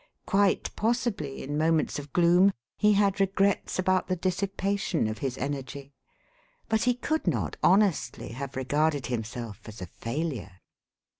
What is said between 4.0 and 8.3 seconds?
the dissipation of his energy. But he could not honestly